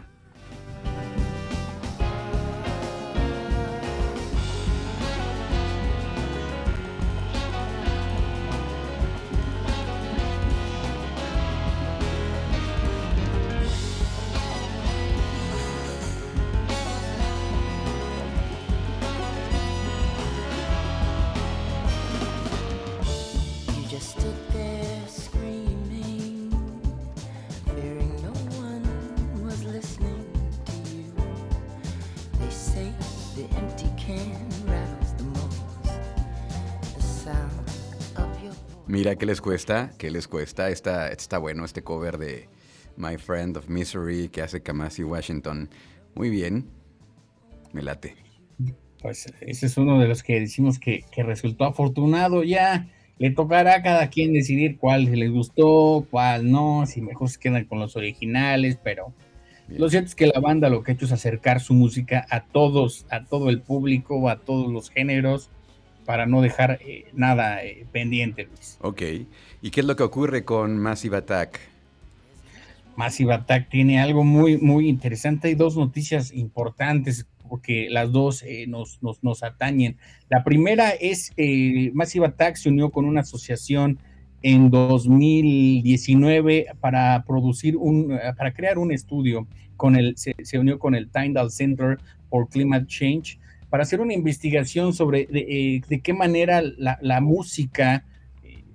Mira, 38.96 39.18
¿qué 39.18 39.26
les 39.26 39.42
cuesta? 39.42 39.92
¿Qué 39.98 40.10
les 40.10 40.26
cuesta? 40.26 40.70
Está, 40.70 41.10
está 41.10 41.38
bueno 41.38 41.66
este 41.66 41.84
cover 41.84 42.18
de 42.18 42.48
My 42.96 43.18
Friend 43.18 43.58
of 43.58 43.68
Misery 43.68 44.30
que 44.30 44.42
hace 44.42 44.64
Kamasi 44.64 45.04
Washington. 45.04 45.70
Muy 46.16 46.30
bien. 46.30 46.70
Me 47.74 47.82
late. 47.82 48.16
Pues 49.02 49.34
ese 49.42 49.66
es 49.66 49.76
uno 49.76 50.00
de 50.00 50.08
los 50.08 50.24
que 50.24 50.40
decimos 50.40 50.80
que, 50.80 51.04
resultó 51.18 51.66
afortunado. 51.66 52.46
Ya 52.46 52.88
le 53.18 53.32
tocará 53.32 53.76
a 53.76 53.82
cada 53.84 54.10
quien 54.10 54.32
decidir 54.32 54.78
cuál 54.78 55.04
les 55.04 55.30
gustó, 55.30 56.08
cuál 56.10 56.50
no, 56.50 56.86
si 56.86 57.02
mejor 57.02 57.30
se 57.30 57.38
quedan 57.38 57.66
con 57.66 57.80
los 57.80 57.98
originales, 57.98 58.80
pero 58.82 59.14
lo 59.68 59.90
cierto 59.90 60.08
es 60.08 60.16
que 60.16 60.28
la 60.28 60.40
banda 60.40 60.70
lo 60.70 60.84
que 60.84 60.94
ha 60.94 60.96
hecho 60.96 61.04
es 61.04 61.12
acercar 61.12 61.60
su 61.60 61.74
música 61.74 62.26
a 62.30 62.46
todos, 62.46 63.06
a 63.10 63.26
todo 63.26 63.50
el 63.50 63.62
público, 63.62 64.30
a 64.30 64.38
todos 64.38 64.72
los 64.72 64.90
géneros, 64.90 65.52
para 66.06 66.26
no 66.26 66.42
dejar 66.42 66.80
eh, 66.82 67.06
nada 67.14 67.64
eh, 67.64 67.86
pendiente, 67.92 68.46
Luis. 68.46 68.78
Ok. 68.82 69.02
¿Y 69.62 69.72
qué 69.72 69.80
es 69.82 69.86
lo 69.86 69.96
que 69.96 70.04
ocurre 70.04 70.46
con 70.46 70.78
Massive 70.78 71.18
Attack? 71.18 71.60
Massive 72.96 73.34
Attack 73.34 73.70
tiene 73.70 74.00
algo 74.00 74.24
muy, 74.24 74.58
muy 74.58 74.88
interesante. 74.88 75.50
Hay 75.50 75.56
dos 75.56 75.76
noticias 75.76 76.32
importantes 76.34 77.26
porque 77.50 77.88
las 77.90 78.12
dos 78.12 78.44
eh, 78.44 78.66
nos, 78.68 79.00
nos, 79.02 79.44
atañen. 79.44 79.98
La 80.30 80.44
primera 80.44 80.90
es 80.90 81.32
eh, 81.38 81.92
Massive 81.94 82.28
Attack 82.28 82.56
se 82.56 82.70
unió 82.70 82.90
con 82.90 83.06
una 83.06 83.22
asociación 83.22 84.00
en 84.42 84.70
2019 84.70 86.68
para 86.80 87.24
producir 87.26 87.78
un, 87.78 88.14
eh, 88.14 88.20
para 88.38 88.54
crear 88.54 88.78
un 88.78 88.92
estudio 88.92 89.48
con 89.78 89.96
el, 89.96 90.16
se, 90.18 90.36
unió 90.58 90.80
con 90.80 90.96
el 90.96 91.10
Tyndall 91.10 91.52
Center 91.52 91.98
for 92.30 92.48
Climate 92.50 92.88
Change 92.88 93.40
para 93.76 93.84
hacer 93.84 94.00
una 94.00 94.14
investigación 94.14 94.94
sobre 94.94 95.26
de, 95.26 95.84
de 95.86 96.00
qué 96.00 96.14
manera 96.14 96.62
la, 96.62 96.98
la 97.02 97.20
música, 97.20 98.06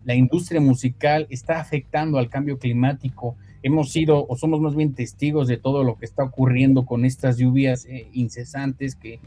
la 0.04 0.14
industria 0.14 0.60
musical 0.60 1.26
está 1.30 1.58
afectando 1.58 2.18
al 2.18 2.28
cambio 2.28 2.58
climático 2.58 3.34
hemos 3.62 3.92
sido 3.92 4.26
o 4.28 4.36
somos 4.36 4.60
más 4.60 4.76
bien 4.76 4.92
testigos 4.92 5.48
de 5.48 5.56
todo 5.56 5.84
lo 5.84 5.96
que 5.96 6.04
está 6.04 6.22
ocurriendo 6.22 6.84
con 6.84 7.06
estas 7.06 7.38
lluvias 7.38 7.86
eh, 7.86 8.08
incesantes 8.12 8.94
que 8.94 9.20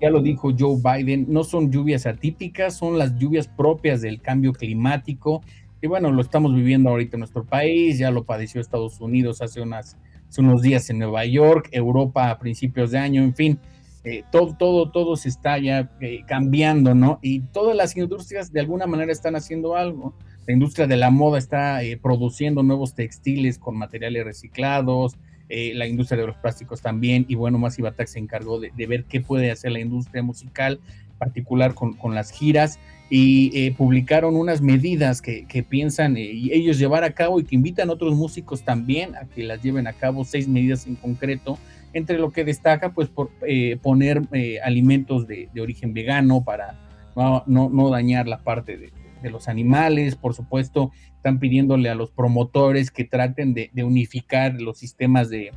ya 0.00 0.08
lo 0.08 0.22
dijo 0.22 0.52
Joe 0.56 0.76
Biden, 0.80 1.26
no 1.28 1.42
son 1.42 1.72
lluvias 1.72 2.06
atípicas, 2.06 2.76
son 2.76 2.96
las 2.96 3.18
lluvias 3.18 3.48
propias 3.48 4.02
del 4.02 4.20
cambio 4.20 4.52
climático. 4.52 5.42
Y 5.80 5.88
bueno, 5.88 6.12
lo 6.12 6.22
estamos 6.22 6.54
viviendo 6.54 6.90
ahorita 6.90 7.16
en 7.16 7.20
nuestro 7.22 7.44
país, 7.44 7.98
ya 7.98 8.12
lo 8.12 8.22
padeció 8.22 8.60
Estados 8.60 9.00
Unidos 9.00 9.42
hace, 9.42 9.60
unas, 9.60 9.96
unos 10.38 10.62
días 10.62 10.88
en 10.90 11.00
Nueva 11.00 11.24
York, 11.24 11.70
Europa 11.72 12.30
a 12.30 12.38
principios 12.38 12.92
de 12.92 12.98
año, 12.98 13.24
en 13.24 13.34
fin. 13.34 13.58
Eh, 14.04 14.24
todo, 14.32 14.56
todo, 14.58 14.90
todo 14.90 15.16
se 15.16 15.28
está 15.28 15.58
ya 15.58 15.90
eh, 16.00 16.24
cambiando, 16.26 16.94
¿no? 16.94 17.18
Y 17.22 17.40
todas 17.40 17.76
las 17.76 17.96
industrias 17.96 18.52
de 18.52 18.60
alguna 18.60 18.86
manera 18.86 19.12
están 19.12 19.36
haciendo 19.36 19.76
algo 19.76 20.14
la 20.46 20.52
industria 20.52 20.86
de 20.86 20.96
la 20.96 21.10
moda 21.10 21.38
está 21.38 21.82
eh, 21.82 21.96
produciendo 21.96 22.62
nuevos 22.62 22.94
textiles 22.94 23.58
con 23.58 23.76
materiales 23.76 24.24
reciclados, 24.24 25.16
eh, 25.48 25.72
la 25.74 25.86
industria 25.86 26.20
de 26.20 26.26
los 26.26 26.36
plásticos 26.36 26.80
también, 26.80 27.26
y 27.28 27.34
bueno, 27.34 27.58
Massive 27.58 27.88
Attack 27.88 28.08
se 28.08 28.18
encargó 28.18 28.58
de, 28.58 28.70
ver 28.86 29.04
qué 29.04 29.20
puede 29.20 29.50
hacer 29.50 29.72
la 29.72 29.80
industria 29.80 30.22
musical, 30.22 30.80
particular 31.18 31.74
con, 31.74 32.14
las 32.14 32.32
giras, 32.32 32.80
y 33.08 33.52
eh, 33.54 33.74
publicaron 33.76 34.34
unas 34.34 34.62
medidas 34.62 35.22
que, 35.22 35.66
piensan 35.68 36.16
ellos 36.16 36.78
llevar 36.78 37.04
a 37.04 37.12
cabo 37.12 37.38
y 37.38 37.44
que 37.44 37.54
invitan 37.54 37.90
a 37.90 37.92
otros 37.92 38.14
músicos 38.14 38.62
también 38.62 39.14
a 39.14 39.26
que 39.26 39.44
las 39.44 39.62
lleven 39.62 39.86
a 39.86 39.92
cabo, 39.92 40.24
seis 40.24 40.48
medidas 40.48 40.86
en 40.86 40.96
concreto, 40.96 41.58
entre 41.92 42.18
lo 42.18 42.30
que 42.30 42.44
destaca, 42.44 42.92
pues, 42.92 43.08
por 43.08 43.30
poner 43.82 44.22
alimentos 44.64 45.26
de, 45.26 45.48
origen 45.60 45.94
vegano 45.94 46.44
para 46.44 46.78
no, 47.16 47.90
dañar 47.90 48.26
la 48.26 48.42
parte 48.42 48.76
de 48.76 49.30
los 49.30 49.48
animales, 49.48 50.16
por 50.16 50.34
supuesto, 50.34 50.90
están 51.22 51.38
pidiéndole 51.38 51.88
a 51.88 51.94
los 51.94 52.10
promotores 52.10 52.90
que 52.90 53.04
traten 53.04 53.54
de, 53.54 53.70
unificar 53.84 54.60
los 54.60 54.78
sistemas 54.78 55.30
de, 55.30 55.52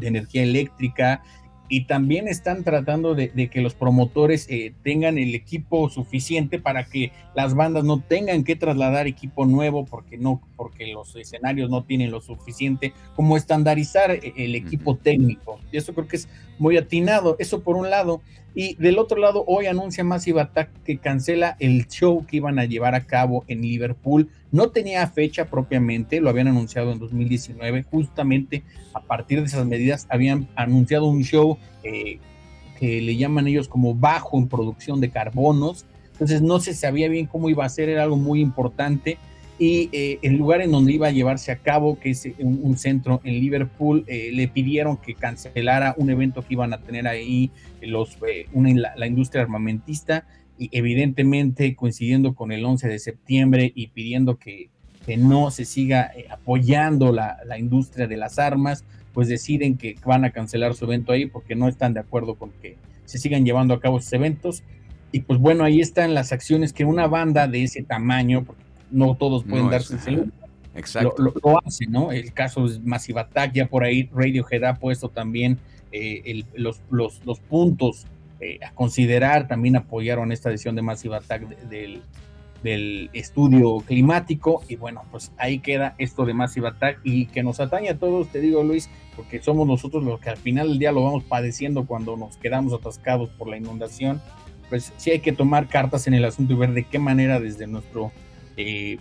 energía 0.00 0.42
eléctrica 0.42 1.22
y 1.68 1.84
también 1.84 2.28
están 2.28 2.64
tratando 2.64 3.14
de, 3.14 3.30
que 3.50 3.60
los 3.60 3.74
promotores 3.74 4.46
eh, 4.48 4.72
tengan 4.82 5.18
el 5.18 5.34
equipo 5.34 5.88
suficiente 5.90 6.58
para 6.58 6.84
que 6.84 7.12
las 7.34 7.54
bandas 7.54 7.84
no 7.84 8.00
tengan 8.00 8.44
que 8.44 8.56
trasladar 8.56 9.06
equipo 9.06 9.44
nuevo 9.44 9.84
porque 9.84 10.16
no 10.16 10.40
porque 10.56 10.86
los 10.86 11.14
escenarios 11.16 11.70
no 11.70 11.84
tienen 11.84 12.10
lo 12.10 12.20
suficiente 12.20 12.92
como 13.14 13.36
estandarizar 13.36 14.10
eh, 14.10 14.32
el 14.36 14.54
equipo 14.54 14.96
técnico. 14.96 15.60
Y 15.70 15.76
eso 15.76 15.94
creo 15.94 16.08
que 16.08 16.16
es 16.16 16.28
muy 16.58 16.76
atinado. 16.76 17.36
Eso 17.38 17.62
por 17.62 17.76
un 17.76 17.90
lado 17.90 18.22
y 18.60 18.74
del 18.74 18.98
otro 18.98 19.20
lado, 19.20 19.44
hoy 19.46 19.66
anuncia 19.66 20.02
Massive 20.02 20.40
Attack 20.40 20.82
que 20.82 20.98
cancela 20.98 21.56
el 21.60 21.86
show 21.86 22.26
que 22.26 22.38
iban 22.38 22.58
a 22.58 22.64
llevar 22.64 22.96
a 22.96 23.06
cabo 23.06 23.44
en 23.46 23.62
Liverpool. 23.62 24.30
No 24.50 24.70
tenía 24.70 25.06
fecha 25.06 25.44
propiamente, 25.44 26.20
lo 26.20 26.28
habían 26.28 26.48
anunciado 26.48 26.90
en 26.90 26.98
2019. 26.98 27.84
Justamente 27.84 28.64
a 28.94 29.00
partir 29.00 29.38
de 29.38 29.46
esas 29.46 29.64
medidas 29.64 30.08
habían 30.10 30.48
anunciado 30.56 31.06
un 31.06 31.22
show 31.22 31.56
eh, 31.84 32.18
que 32.80 33.00
le 33.00 33.16
llaman 33.16 33.46
ellos 33.46 33.68
como 33.68 33.94
bajo 33.94 34.36
en 34.36 34.48
producción 34.48 35.00
de 35.00 35.10
carbonos. 35.10 35.86
Entonces 36.14 36.42
no 36.42 36.58
se 36.58 36.74
sabía 36.74 37.08
bien 37.08 37.26
cómo 37.26 37.50
iba 37.50 37.64
a 37.64 37.68
ser, 37.68 37.88
era 37.88 38.02
algo 38.02 38.16
muy 38.16 38.40
importante 38.40 39.18
y 39.58 39.88
eh, 39.92 40.20
el 40.22 40.36
lugar 40.36 40.60
en 40.60 40.70
donde 40.70 40.92
iba 40.92 41.08
a 41.08 41.10
llevarse 41.10 41.50
a 41.50 41.56
cabo, 41.56 41.98
que 41.98 42.10
es 42.10 42.28
un, 42.38 42.78
centro 42.78 43.20
en 43.24 43.34
Liverpool, 43.40 44.04
eh, 44.06 44.30
le 44.32 44.46
pidieron 44.46 44.96
que 44.96 45.14
cancelara 45.14 45.94
un 45.98 46.10
evento 46.10 46.42
que 46.42 46.54
iban 46.54 46.72
a 46.72 46.78
tener 46.78 47.08
ahí 47.08 47.50
los, 47.82 48.16
eh, 48.26 48.46
la, 48.52 49.06
industria 49.06 49.42
armamentista 49.42 50.26
y 50.58 50.70
evidentemente 50.72 51.74
coincidiendo 51.74 52.34
con 52.34 52.52
el 52.52 52.64
11 52.64 52.86
de 52.88 52.98
septiembre 53.00 53.72
y 53.74 53.88
pidiendo 53.88 54.38
que, 54.38 54.70
que 55.04 55.16
no 55.16 55.50
se 55.50 55.64
siga 55.64 56.12
apoyando 56.30 57.12
la, 57.12 57.38
la, 57.44 57.58
industria 57.58 58.06
de 58.06 58.16
las 58.16 58.38
armas, 58.38 58.84
pues 59.12 59.26
deciden 59.26 59.76
que 59.76 59.96
van 60.04 60.24
a 60.24 60.30
cancelar 60.30 60.74
su 60.74 60.84
evento 60.84 61.10
ahí 61.10 61.26
porque 61.26 61.56
no 61.56 61.66
están 61.66 61.94
de 61.94 62.00
acuerdo 62.00 62.36
con 62.36 62.52
que 62.62 62.76
se 63.06 63.18
sigan 63.18 63.44
llevando 63.44 63.74
a 63.74 63.80
cabo 63.80 63.98
esos 63.98 64.12
eventos. 64.12 64.62
Y 65.10 65.20
pues 65.20 65.40
bueno, 65.40 65.64
ahí 65.64 65.80
están 65.80 66.14
las 66.14 66.32
acciones 66.32 66.72
que 66.72 66.84
una 66.84 67.08
banda 67.08 67.48
de 67.48 67.64
ese 67.64 67.82
tamaño, 67.82 68.44
porque 68.44 68.67
no 68.90 69.16
todos 69.16 69.44
pueden 69.44 69.70
darse 69.70 69.96
ese 69.96 70.12
lujo. 70.12 70.30
Exacto. 70.74 71.14
Lo, 71.18 71.34
lo, 71.42 71.60
hace, 71.66 71.86
¿no? 71.86 72.12
El 72.12 72.32
caso 72.32 72.66
es 72.66 72.80
Massive 72.80 73.20
Attack, 73.20 73.52
ya 73.52 73.66
por 73.66 73.82
ahí 73.82 74.08
Radiohead 74.14 74.64
ha 74.64 74.74
puesto 74.74 75.08
también 75.08 75.58
eh, 75.90 76.44
los, 76.54 76.82
los, 76.90 77.24
los, 77.24 77.40
puntos 77.40 78.06
eh, 78.40 78.58
a 78.64 78.72
considerar, 78.72 79.48
también 79.48 79.76
apoyaron 79.76 80.32
esta 80.32 80.50
decisión 80.50 80.76
de 80.76 80.82
Massive 80.82 81.16
Attack 81.16 81.48
del, 81.68 82.02
del 82.62 83.10
estudio 83.12 83.78
climático 83.78 84.62
y 84.68 84.76
bueno, 84.76 85.04
pues 85.10 85.32
ahí 85.38 85.60
queda 85.60 85.94
esto 85.98 86.24
de 86.24 86.34
Massive 86.34 86.68
Attack 86.68 87.00
y 87.04 87.26
que 87.26 87.42
nos 87.42 87.58
atañe 87.58 87.88
a 87.88 87.98
todos, 87.98 88.28
te 88.28 88.40
digo 88.40 88.62
Luis, 88.62 88.90
porque 89.16 89.40
somos 89.40 89.66
nosotros 89.66 90.04
los 90.04 90.20
que 90.20 90.30
al 90.30 90.36
final 90.36 90.68
del 90.68 90.78
día 90.78 90.92
lo 90.92 91.04
vamos 91.04 91.24
padeciendo 91.24 91.86
cuando 91.86 92.16
nos 92.16 92.36
quedamos 92.36 92.72
atascados 92.72 93.30
por 93.30 93.48
la 93.48 93.56
inundación, 93.56 94.20
pues 94.68 94.92
sí 94.98 95.10
hay 95.10 95.20
que 95.20 95.32
tomar 95.32 95.68
cartas 95.68 96.06
en 96.06 96.14
el 96.14 96.24
asunto 96.24 96.52
y 96.52 96.56
ver 96.56 96.72
de 96.72 96.84
qué 96.84 96.98
manera 96.98 97.40
desde 97.40 97.66
nuestro 97.66 98.12
eh, 98.58 98.98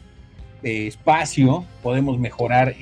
espacio 0.88 1.66
podemos 1.82 2.20
mejorar 2.20 2.76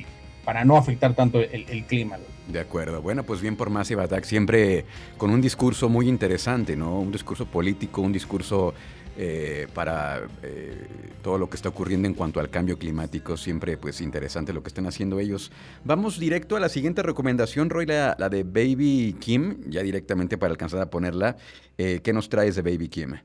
para 0.43 0.63
no 0.63 0.77
afectar 0.77 1.15
tanto 1.15 1.39
el, 1.39 1.85
clima. 1.85 2.17
De 2.47 2.59
acuerdo. 2.59 3.01
Bueno, 3.01 3.23
pues 3.23 3.41
bien 3.41 3.55
por 3.55 3.69
Massive 3.69 4.03
Attack, 4.03 4.25
siempre 4.25 4.85
con 5.17 5.31
un 5.31 5.41
discurso 5.41 5.89
muy 5.89 6.07
interesante, 6.07 6.75
¿no? 6.75 6.99
Un 6.99 7.11
discurso 7.11 7.47
político, 7.47 8.01
un 8.01 8.13
discurso 8.13 8.73
eh, 9.17 9.67
para 9.73 10.21
eh, 10.43 10.87
todo 11.23 11.39
lo 11.39 11.49
que 11.49 11.55
está 11.55 11.69
ocurriendo 11.69 12.07
en 12.07 12.13
cuanto 12.13 12.39
al 12.39 12.49
cambio 12.49 12.77
climático. 12.77 13.35
Siempre, 13.37 13.77
pues, 13.77 14.01
interesante 14.01 14.53
lo 14.53 14.61
que 14.61 14.67
están 14.67 14.85
haciendo 14.85 15.19
ellos. 15.19 15.51
Vamos 15.83 16.19
directo 16.19 16.55
a 16.55 16.59
la 16.59 16.69
siguiente 16.69 17.01
recomendación, 17.01 17.71
Roy, 17.71 17.87
la, 17.87 18.15
la 18.19 18.29
de 18.29 18.43
Baby 18.43 19.15
Kim, 19.19 19.61
ya 19.67 19.81
directamente 19.81 20.37
para 20.37 20.51
alcanzar 20.51 20.81
a 20.81 20.89
ponerla. 20.91 21.37
¿Qué 21.75 22.11
nos 22.13 22.29
traes 22.29 22.55
de 22.55 22.61
Baby 22.61 22.89
Kim? 22.89 23.15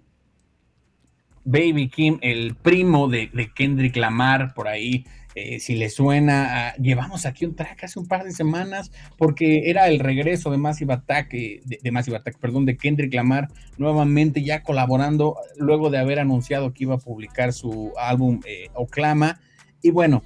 Baby 1.51 1.89
Kim, 1.89 2.19
el 2.23 2.55
primo 2.55 3.09
de, 3.09 3.31
Kendrick 3.55 3.97
Lamar, 3.97 4.55
por 4.55 4.69
ahí, 4.69 5.05
eh, 5.35 5.59
si 5.59 5.75
le 5.75 5.89
suena, 5.89 6.75
llevamos 6.77 7.27
aquí 7.27 7.45
un 7.45 7.57
track 7.57 7.85
hace 7.85 7.99
un 7.99 8.07
par 8.07 8.25
de 8.25 8.31
semanas, 8.31 8.93
porque 9.19 9.69
era 9.71 9.89
el 9.89 9.99
regreso 9.99 10.51
de 10.51 10.59
Massive 10.59 10.95
Attack, 10.95 11.35
eh, 11.35 11.61
de, 11.65 11.91
Massive 11.91 12.17
Attack, 12.17 12.39
perdón, 12.39 12.67
de 12.67 12.77
Kendrick 12.77 13.13
Lamar, 13.15 13.49
nuevamente 13.79 14.45
ya 14.45 14.63
colaborando, 14.63 15.37
luego 15.57 15.91
de 15.91 15.99
haber 15.99 16.21
anunciado 16.21 16.73
que 16.73 16.85
iba 16.85 16.95
a 16.95 16.99
publicar 16.99 17.53
su 17.53 17.93
álbum 17.99 18.41
eh, 18.47 18.69
Oclama. 18.75 19.41
Y 19.83 19.91
bueno, 19.91 20.23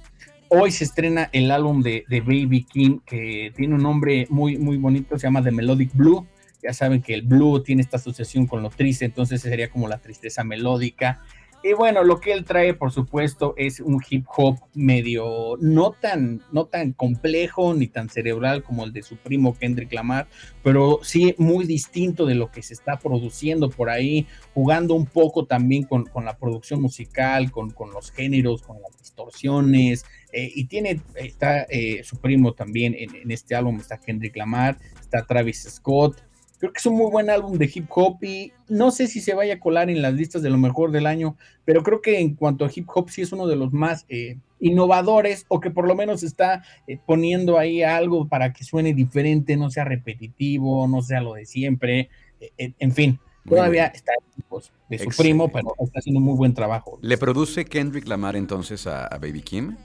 hoy 0.49 0.69
se 0.69 0.83
estrena 0.83 1.29
el 1.33 1.49
álbum 1.49 1.81
de, 1.81 2.03
de, 2.07 2.21
Baby 2.21 2.65
Kim, 2.71 2.99
que 3.05 3.51
tiene 3.55 3.73
un 3.75 3.81
nombre 3.81 4.27
muy, 4.29 4.57
muy 4.57 4.77
bonito, 4.77 5.17
se 5.17 5.25
llama 5.25 5.43
The 5.43 5.51
Melodic 5.51 5.91
Blue 5.95 6.27
ya 6.65 6.73
saben 6.73 7.01
que 7.01 7.13
el 7.13 7.21
blue 7.21 7.61
tiene 7.63 7.81
esta 7.81 7.97
asociación 7.97 8.47
con 8.47 8.63
lo 8.63 8.69
triste, 8.69 9.05
entonces 9.05 9.41
sería 9.41 9.69
como 9.69 9.87
la 9.87 9.99
tristeza 9.99 10.43
melódica. 10.43 11.21
Y 11.67 11.73
bueno, 11.73 12.03
lo 12.03 12.19
que 12.19 12.31
él 12.31 12.45
trae, 12.45 12.75
por 12.75 12.91
supuesto, 12.91 13.55
es 13.57 13.79
un 13.79 13.99
hip 14.07 14.27
hop 14.37 14.59
medio 14.75 15.57
no 15.59 15.93
tan, 15.93 16.43
no 16.51 16.65
tan 16.67 16.93
complejo 16.93 17.73
ni 17.73 17.87
tan 17.87 18.07
cerebral 18.07 18.61
como 18.61 18.85
el 18.85 18.93
de 18.93 19.01
su 19.01 19.17
primo 19.17 19.57
Kendrick 19.57 19.91
Lamar, 19.91 20.27
pero 20.61 20.99
sí 21.01 21.33
muy 21.39 21.65
distinto 21.65 22.27
de 22.27 22.35
lo 22.35 22.51
que 22.51 22.61
se 22.61 22.75
está 22.75 22.99
produciendo 22.99 23.71
por 23.71 23.89
ahí, 23.89 24.27
jugando 24.53 24.93
un 24.93 25.07
poco 25.07 25.45
también 25.45 25.85
con, 25.85 26.05
la 26.23 26.37
producción 26.37 26.83
musical, 26.83 27.49
con, 27.49 27.73
los 27.91 28.11
géneros, 28.11 28.61
con 28.61 28.79
las 28.79 28.95
distorsiones. 28.99 30.05
Eh, 30.33 30.51
y 30.53 30.65
tiene, 30.65 31.01
está 31.15 31.63
eh, 31.63 32.03
su 32.03 32.17
primo 32.17 32.53
también 32.53 32.93
en, 32.95 33.15
en 33.15 33.31
este 33.31 33.55
álbum, 33.55 33.77
está 33.77 33.97
Kendrick 33.97 34.35
Lamar, 34.35 34.77
está 35.01 35.25
Travis 35.25 35.63
Scott. 35.63 36.21
Creo 36.59 36.71
que 36.71 36.79
es 36.79 36.85
un 36.85 36.95
muy 36.95 37.11
buen 37.11 37.29
álbum 37.29 37.57
de 37.57 37.69
hip 37.73 37.85
hop 37.89 38.23
y 38.23 38.53
no 38.69 38.91
sé 38.91 39.07
si 39.07 39.21
se 39.21 39.33
vaya 39.33 39.55
a 39.55 39.59
colar 39.59 39.89
en 39.89 40.01
las 40.01 40.13
listas 40.13 40.41
de 40.41 40.49
lo 40.49 40.57
mejor 40.57 40.91
del 40.91 41.05
año, 41.05 41.35
pero 41.65 41.83
creo 41.83 42.01
que 42.01 42.19
en 42.19 42.35
cuanto 42.35 42.65
a 42.65 42.71
hip 42.73 42.87
hop 42.93 43.09
sí 43.09 43.21
es 43.21 43.31
uno 43.31 43.47
de 43.47 43.55
los 43.55 43.73
más 43.73 44.05
eh, 44.09 44.37
innovadores 44.59 45.45
o 45.49 45.59
que 45.59 45.71
por 45.71 45.87
lo 45.87 45.95
menos 45.95 46.23
está 46.23 46.63
eh, 46.87 46.97
poniendo 47.05 47.57
ahí 47.57 47.83
algo 47.83 48.27
para 48.27 48.53
que 48.53 48.63
suene 48.63 48.93
diferente, 48.93 49.57
no 49.57 49.69
sea 49.69 49.83
repetitivo, 49.83 50.87
no 50.87 51.01
sea 51.01 51.21
lo 51.21 51.33
de 51.33 51.45
siempre, 51.45 52.09
eh, 52.39 52.73
en 52.79 52.91
fin. 52.91 53.19
Todavía 53.47 53.85
está 53.87 54.13
pues, 54.49 54.71
de 54.89 54.97
su 54.97 55.09
primo, 55.09 55.51
pero 55.51 55.75
está 55.79 55.99
haciendo 55.99 56.19
muy 56.19 56.35
buen 56.35 56.55
trabajo. 56.55 56.97
¿Le 57.01 57.15
produce 57.15 57.65
Kendrick 57.65 58.07
Lamar 58.07 58.35
entonces 58.35 58.87
a 58.87 59.07
Baby 59.21 59.41
Kim? 59.41 59.75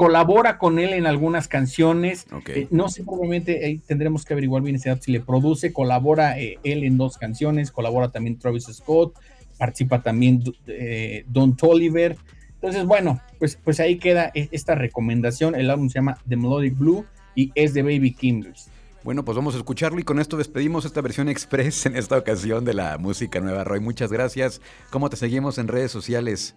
Colabora 0.00 0.56
con 0.56 0.78
él 0.78 0.94
en 0.94 1.04
algunas 1.04 1.46
canciones. 1.46 2.26
Eh, 2.46 2.68
no 2.70 2.88
sé, 2.88 3.04
probablemente 3.04 3.82
tendremos 3.86 4.24
que 4.24 4.32
averiguar 4.32 4.62
bien 4.62 4.76
ese 4.76 4.88
dato 4.88 5.02
si 5.02 5.12
le 5.12 5.20
produce, 5.20 5.74
colabora 5.74 6.40
eh, 6.40 6.58
él 6.64 6.84
en 6.84 6.96
dos 6.96 7.18
canciones, 7.18 7.70
colabora 7.70 8.08
también 8.08 8.38
Travis 8.38 8.64
Scott, 8.72 9.12
participa 9.58 10.00
también 10.00 10.42
eh, 10.68 11.26
Don 11.28 11.54
Toliver. 11.54 12.16
Entonces, 12.54 12.86
bueno, 12.86 13.20
pues, 13.38 13.58
pues 13.62 13.78
ahí 13.78 13.98
queda 13.98 14.32
esta 14.32 14.74
recomendación. 14.74 15.54
El 15.54 15.68
álbum 15.68 15.90
se 15.90 15.96
llama 15.98 16.16
The 16.26 16.36
Melodic 16.36 16.78
Blue 16.78 17.04
y 17.34 17.52
es 17.54 17.74
de 17.74 17.82
Baby 17.82 18.14
Kimblers. 18.14 18.70
Bueno, 19.04 19.22
pues 19.22 19.36
vamos 19.36 19.54
a 19.54 19.58
escucharlo 19.58 20.00
y 20.00 20.02
con 20.02 20.18
esto 20.18 20.38
despedimos 20.38 20.86
esta 20.86 21.02
versión 21.02 21.28
express 21.28 21.84
en 21.84 21.94
esta 21.94 22.16
ocasión 22.16 22.64
de 22.64 22.72
la 22.72 22.96
música 22.96 23.38
nueva. 23.40 23.64
Roy, 23.64 23.80
muchas 23.80 24.10
gracias. 24.10 24.62
¿Cómo 24.88 25.10
te 25.10 25.18
seguimos 25.18 25.58
en 25.58 25.68
redes 25.68 25.90
sociales? 25.90 26.56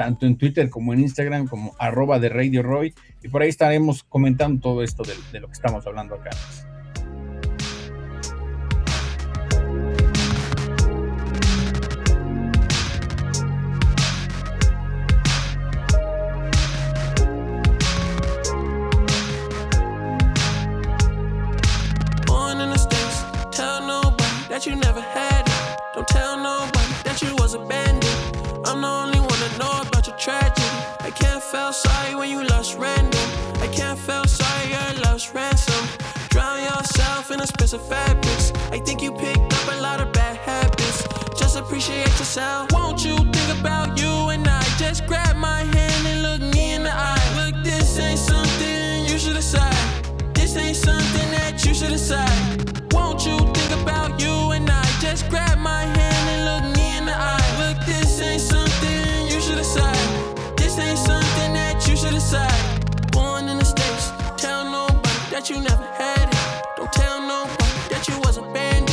Tanto 0.00 0.24
en 0.24 0.38
Twitter 0.38 0.70
como 0.70 0.94
en 0.94 1.00
Instagram, 1.00 1.46
como 1.46 1.74
arroba 1.78 2.18
de 2.18 2.30
Radio 2.30 2.62
Roy, 2.62 2.94
y 3.22 3.28
por 3.28 3.42
ahí 3.42 3.50
estaremos 3.50 4.02
comentando 4.02 4.58
todo 4.58 4.82
esto 4.82 5.02
de, 5.02 5.12
de 5.30 5.40
lo 5.40 5.48
que 5.48 5.52
estamos 5.52 5.86
hablando 5.86 6.14
acá. 6.14 6.30
Feel 31.50 31.72
sorry 31.72 32.14
when 32.14 32.30
you 32.30 32.44
lost 32.44 32.78
random. 32.78 33.28
I 33.60 33.66
can't 33.66 33.98
feel 33.98 34.24
sorry 34.24 34.70
your 34.70 35.02
love's 35.04 35.34
ransom. 35.34 35.84
Drown 36.28 36.62
yourself 36.62 37.32
in 37.32 37.40
a 37.40 37.46
space 37.46 37.72
of 37.72 37.84
fabrics. 37.88 38.52
I 38.70 38.78
think 38.78 39.02
you 39.02 39.12
picked 39.12 39.52
up 39.52 39.74
a 39.74 39.80
lot 39.80 40.00
of 40.00 40.12
bad 40.12 40.36
habits. 40.36 41.02
Just 41.36 41.56
appreciate 41.56 42.14
yourself. 42.20 42.70
Won't 42.72 43.04
you 43.04 43.16
think 43.16 43.58
about 43.58 44.00
you 44.00 44.28
and 44.28 44.46
I? 44.46 44.62
Just 44.78 45.06
grab 45.06 45.36
my 45.36 45.62
hand 45.74 46.06
and 46.06 46.22
look 46.22 46.54
me 46.54 46.74
in 46.74 46.84
the 46.84 46.92
eye. 46.92 47.26
Look, 47.34 47.64
this 47.64 47.98
ain't 47.98 48.18
something 48.18 49.06
you 49.06 49.18
should 49.18 49.34
decide. 49.34 50.04
This 50.34 50.56
ain't 50.56 50.76
something 50.76 51.30
that 51.32 51.64
you 51.64 51.74
should 51.74 51.90
decide. 51.90 52.79
You 65.50 65.60
never 65.60 65.82
had 65.98 66.28
it. 66.28 66.76
Don't 66.76 66.92
tell 66.92 67.20
nobody 67.20 67.74
that 67.90 68.06
you 68.06 68.16
was 68.20 68.38
abandoned. 68.38 68.90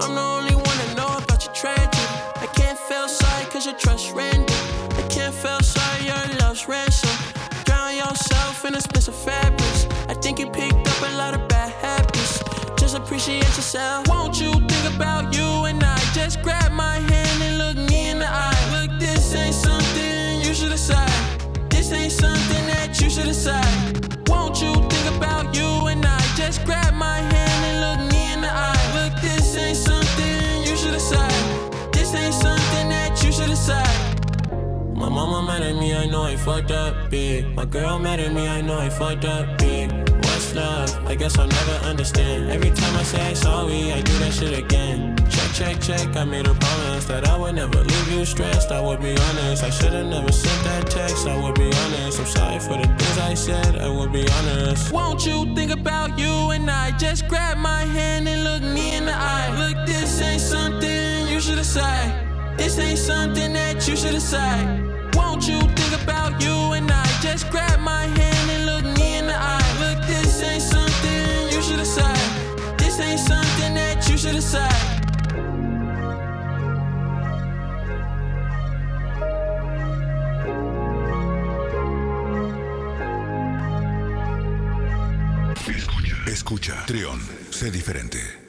I'm 0.00 0.14
the 0.14 0.20
only 0.20 0.54
one 0.54 0.76
that 0.80 0.94
know 0.96 1.12
about 1.22 1.44
your 1.44 1.52
tragedy. 1.52 2.08
I 2.40 2.46
can't 2.56 2.78
feel 2.78 3.06
sorry 3.06 3.44
cause 3.52 3.66
your 3.66 3.76
trust 3.76 4.14
random. 4.14 4.56
I 4.96 5.02
can't 5.10 5.34
feel 5.34 5.60
sorry 5.60 6.06
your 6.06 6.24
love's 6.40 6.66
ransom. 6.66 7.10
Drown 7.64 7.96
yourself 7.96 8.64
in 8.64 8.74
a 8.74 8.78
expensive 8.78 9.14
fabrics. 9.14 9.86
I 10.08 10.14
think 10.14 10.38
you 10.38 10.48
picked 10.48 10.88
up 10.88 11.00
a 11.12 11.16
lot 11.18 11.34
of 11.34 11.46
bad 11.48 11.70
habits. 11.84 12.42
Just 12.80 12.96
appreciate 12.96 13.54
yourself. 13.60 14.08
Won't 14.08 14.40
you 14.40 14.52
think 14.52 14.94
about 14.96 15.34
you 15.36 15.48
and 15.68 15.82
I? 15.84 15.98
Just 16.14 16.40
grab 16.42 16.72
my 16.72 16.96
hand 16.96 17.42
and 17.42 17.58
look 17.58 17.76
me 17.90 18.08
in 18.08 18.20
the 18.20 18.28
eye. 18.28 18.62
Look, 18.72 18.98
this 18.98 19.34
ain't 19.34 19.54
something 19.54 20.40
you 20.40 20.54
should 20.54 20.70
decide 20.70 21.12
This 21.68 21.92
ain't 21.92 22.12
something 22.12 22.64
that 22.72 22.98
you 23.00 23.10
should 23.10 23.26
decide. 23.26 24.09
Mama 35.26 35.46
mad 35.46 35.62
at 35.62 35.76
me, 35.76 35.94
I 35.94 36.06
know 36.06 36.22
I 36.22 36.36
fucked 36.36 36.70
up 36.70 37.10
big. 37.10 37.54
My 37.54 37.64
girl 37.64 37.98
mad 37.98 38.20
at 38.20 38.32
me, 38.32 38.48
I 38.48 38.60
know 38.60 38.78
I 38.78 38.88
fucked 38.88 39.24
up 39.24 39.58
big. 39.58 39.90
What's 40.24 40.54
love? 40.54 40.88
I 41.06 41.14
guess 41.14 41.38
I'll 41.38 41.46
never 41.46 41.76
understand. 41.86 42.50
Every 42.50 42.70
time 42.70 42.96
I 42.96 43.02
say 43.02 43.34
sorry, 43.34 43.92
I 43.92 44.00
do 44.02 44.12
that 44.18 44.32
shit 44.32 44.58
again 44.58 45.20
check, 45.60 45.80
check. 45.80 45.98
Check. 45.98 46.16
I 46.16 46.24
made 46.24 46.46
a 46.46 46.54
promise 46.54 47.04
that 47.06 47.28
I 47.28 47.36
would 47.36 47.54
never 47.54 47.82
leave 47.82 48.12
you 48.12 48.24
stressed. 48.24 48.70
I 48.70 48.80
would 48.80 49.00
be 49.00 49.16
honest. 49.16 49.64
I 49.64 49.70
should've 49.70 50.06
never 50.06 50.32
sent 50.32 50.64
that 50.64 50.90
text. 50.90 51.26
I 51.26 51.36
would 51.42 51.54
be 51.54 51.70
honest. 51.84 52.20
I'm 52.20 52.26
sorry 52.26 52.58
for 52.58 52.76
the 52.76 52.86
things 52.86 53.18
I 53.18 53.34
said. 53.34 53.76
I 53.76 53.88
would 53.88 54.12
be 54.12 54.26
honest. 54.28 54.92
Won't 54.92 55.26
you 55.26 55.54
think 55.54 55.72
about 55.72 56.18
you 56.18 56.50
and 56.50 56.70
I? 56.70 56.96
Just 56.98 57.28
grab 57.28 57.58
my 57.58 57.82
hand 57.82 58.28
and 58.28 58.44
look 58.44 58.62
me 58.62 58.94
in 58.94 59.06
the 59.06 59.14
eye. 59.14 59.50
Look, 59.58 59.86
this 59.86 60.20
ain't 60.20 60.40
something 60.40 61.28
you 61.28 61.40
should 61.40 61.56
decide. 61.56 62.58
This 62.58 62.78
ain't 62.78 62.98
something 62.98 63.52
that 63.52 63.88
you 63.88 63.96
should 63.96 64.12
decide. 64.12 64.99
Won't 65.20 65.46
you 65.46 65.60
think 65.78 65.92
about 66.02 66.42
you 66.42 66.56
and 66.72 66.90
I? 66.90 67.04
Just 67.22 67.50
grab 67.50 67.78
my 67.80 68.04
hand 68.18 68.46
and 68.54 68.62
look 68.70 68.84
me 68.98 69.18
in 69.18 69.26
the 69.26 69.36
eye. 69.36 69.70
Look, 69.82 69.98
this 70.06 70.42
ain't 70.42 70.62
something 70.62 71.52
you 71.52 71.60
should 71.62 71.78
decide. 71.78 72.30
This 72.78 72.98
ain't 73.00 73.20
something 73.20 73.74
that 73.74 74.08
you 74.08 74.16
should 74.16 74.34
decide. 74.34 74.90
Escucha, 86.26 86.84
Trión, 86.86 87.20
sé 87.50 87.70
diferente. 87.70 88.39